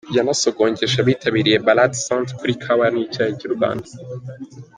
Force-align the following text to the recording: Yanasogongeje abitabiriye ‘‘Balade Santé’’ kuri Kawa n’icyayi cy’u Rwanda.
Yanasogongeje 0.17 0.95
abitabiriye 0.99 1.57
‘‘Balade 1.67 1.97
Santé’’ 2.05 2.31
kuri 2.39 2.53
Kawa 2.63 2.85
n’icyayi 2.91 3.33
cy’u 3.39 3.51
Rwanda. 3.55 3.89